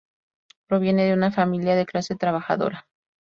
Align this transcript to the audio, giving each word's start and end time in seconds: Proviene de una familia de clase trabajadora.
Proviene 0.67 1.03
de 1.05 1.13
una 1.13 1.31
familia 1.31 1.75
de 1.75 1.85
clase 1.85 2.15
trabajadora. 2.15 2.87